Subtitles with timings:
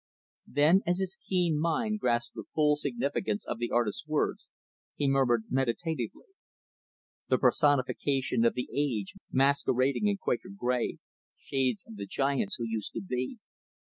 [0.47, 4.47] Then, as his keen mind grasped the full significance of the artist's words,
[4.95, 6.25] he murmured meditatively,
[7.29, 10.97] "The personification of the age masquerading in Quaker gray
[11.37, 13.37] Shades of the giants who used to be!